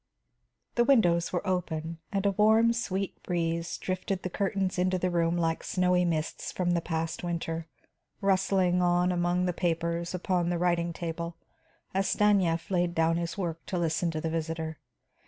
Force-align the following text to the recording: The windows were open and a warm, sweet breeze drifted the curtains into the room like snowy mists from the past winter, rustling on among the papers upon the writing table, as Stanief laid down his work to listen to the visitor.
The 0.73 0.83
windows 0.83 1.31
were 1.31 1.45
open 1.45 1.99
and 2.11 2.25
a 2.25 2.31
warm, 2.31 2.73
sweet 2.73 3.21
breeze 3.21 3.77
drifted 3.77 4.23
the 4.23 4.31
curtains 4.31 4.79
into 4.79 4.97
the 4.97 5.11
room 5.11 5.37
like 5.37 5.63
snowy 5.63 6.05
mists 6.05 6.51
from 6.51 6.71
the 6.71 6.81
past 6.81 7.23
winter, 7.23 7.67
rustling 8.19 8.81
on 8.81 9.11
among 9.11 9.45
the 9.45 9.53
papers 9.53 10.15
upon 10.15 10.49
the 10.49 10.57
writing 10.57 10.91
table, 10.91 11.37
as 11.93 12.09
Stanief 12.09 12.71
laid 12.71 12.95
down 12.95 13.17
his 13.17 13.37
work 13.37 13.63
to 13.67 13.77
listen 13.77 14.09
to 14.09 14.19
the 14.19 14.31
visitor. 14.31 14.79